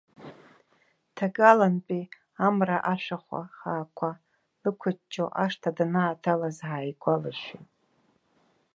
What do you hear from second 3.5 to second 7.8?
хаақәа лықәыҷҷо ашҭа данааҭалаз ааигәалашәеит.